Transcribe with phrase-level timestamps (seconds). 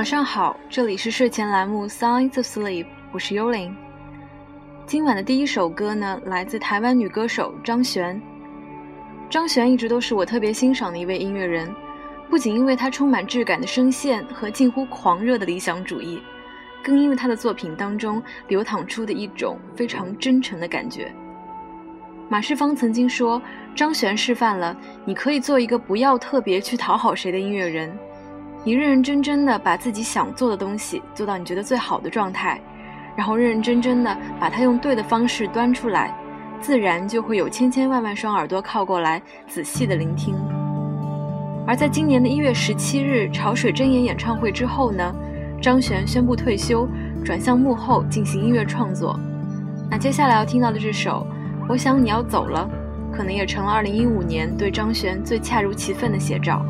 [0.00, 3.76] 晚上好，这里是睡前栏目《Signs of Sleep》，我是幽灵。
[4.86, 8.18] 今晚的第一首歌呢，来自台湾女歌手张悬。
[9.28, 11.70] 张悬一直都是我特别欣赏的一位音乐人，
[12.30, 16.22] 不仅因为她充满质感的声线和近乎狂热的理想主义，
[16.82, 21.12] 更因为她的作品当中流淌出的一种非常真诚的感觉。
[22.30, 23.42] 马世芳曾经说，
[23.76, 24.74] 张悬示范了
[25.04, 27.94] 你可以做一个不要特别去讨好谁的音乐人。
[28.62, 32.60] 你认认真真的把自己想做的东西做到你觉得最好的状态，
[33.16, 36.14] 然后认认真真的把它用对的方式端出来，
[36.60, 40.34] 自然就会有千千万万双耳朵靠过来仔细的聆听。
[41.66, 45.14] 而在今年的一月十七日潮水真言演唱会之后呢，
[45.62, 46.86] 张悬宣布退休，
[47.24, 49.18] 转向幕后进行音乐创作。
[49.90, 51.26] 那接下来要听到的这首
[51.66, 52.68] 《我想你要走了》，
[53.16, 56.62] 可能也成了二零一五年对张悬最恰如其分的写照。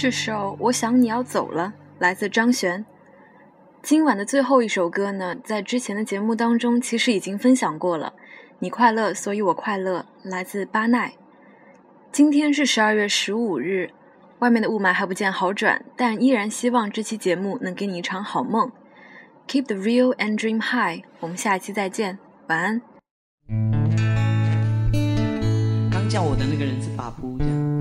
[0.00, 2.86] 这首《我想你要走了》来自张悬。
[3.82, 8.14] 今晚的最后一首歌呢，在之前的节目当中其实已经分享过了。
[8.60, 11.12] 你快乐，所以我快乐，来自巴奈。
[12.10, 13.90] 今天是十二月十五日，
[14.38, 18.72] 外面的雾霾还不见好转，但依然希望这期节目能给你一场好梦。
[19.48, 21.04] Keep the real and dream high。
[21.20, 22.18] 我们下一期再见，
[22.48, 22.80] 晚安。
[25.92, 27.79] 刚叫我的那个人是巴布，这样，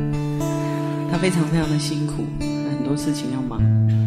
[1.22, 3.62] 非常非常的辛苦，很多事情要忙，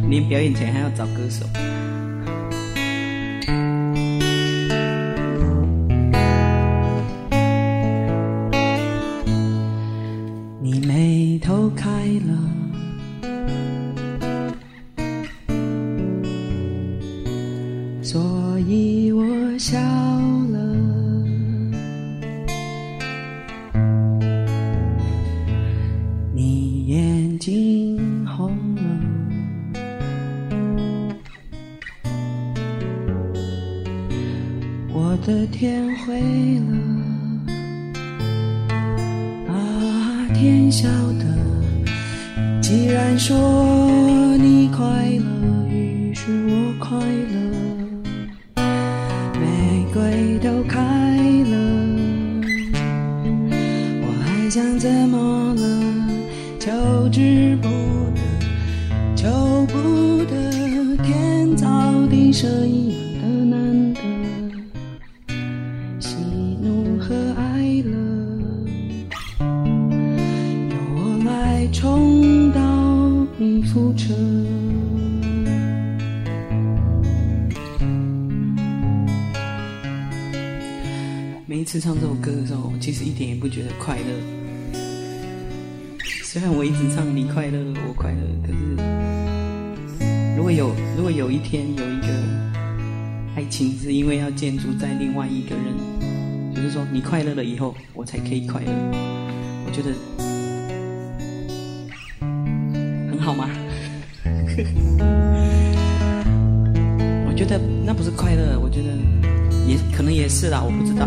[0.09, 1.45] 连表演前还要找歌手。
[10.63, 11.91] 你眉头开
[12.27, 12.35] 了，
[18.03, 19.23] 所以我
[19.59, 20.02] 想
[35.33, 36.21] 的天灰
[36.61, 36.77] 了，
[39.49, 40.87] 啊，天晓
[41.19, 41.25] 得。
[42.61, 47.35] 既然说你快乐，于是我快乐。
[49.41, 50.79] 玫瑰都开
[51.45, 51.57] 了，
[54.03, 55.63] 我还想怎么了？
[56.61, 56.71] 求
[57.09, 57.69] 之不
[58.15, 58.21] 得，
[59.17, 61.67] 求不得，天造
[62.11, 62.67] 地设
[81.53, 81.65] 每一。
[81.65, 84.05] 次唱这首歌的时候，我其实一点也不觉得快乐。
[86.25, 88.55] 虽然我一直唱你快乐，我快乐，可是
[90.35, 92.09] 如果有如果有一天有一个
[93.37, 98.73] 爱情是因为要建筑在另外一个人，就是说你快乐了以后，我才可以快乐，
[99.67, 99.93] 我觉得
[103.11, 103.51] 很好吗？
[107.29, 108.97] 我觉得那不是快乐，我觉得
[109.67, 111.07] 也可能也是啦，我不知道。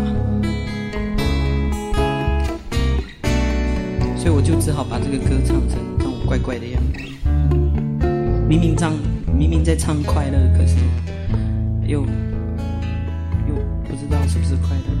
[4.16, 7.00] 所以我就只好把这个歌唱成让我怪怪的样子。
[8.48, 8.92] 明明唱，
[9.36, 10.76] 明明在唱快乐，可是
[11.86, 13.54] 又又
[13.84, 14.95] 不知道是不是快乐。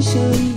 [0.00, 0.55] 小姨